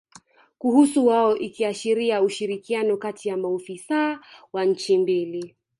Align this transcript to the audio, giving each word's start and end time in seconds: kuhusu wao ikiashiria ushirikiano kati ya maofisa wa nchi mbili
kuhusu 0.57 1.05
wao 1.07 1.37
ikiashiria 1.37 2.21
ushirikiano 2.21 2.97
kati 2.97 3.29
ya 3.29 3.37
maofisa 3.37 4.19
wa 4.53 4.65
nchi 4.65 4.97
mbili 4.97 5.55